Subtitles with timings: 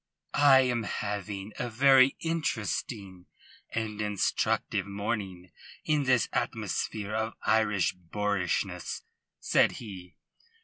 [0.33, 3.27] "I am having a very interesting
[3.69, 5.51] and instructive morning
[5.85, 9.03] in this atmosphere of Irish boorishness,"
[9.39, 10.15] said he.